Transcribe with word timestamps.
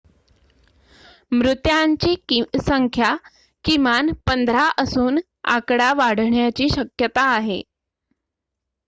मृत्यांची 1.31 2.41
संख्या 2.59 3.15
किमान 3.65 4.09
१५ 4.27 4.67
असून 4.77 5.19
आकडा 5.49 5.91
वाढण्याची 5.95 6.69
शक्यता 6.69 7.29
आहे 7.29 7.61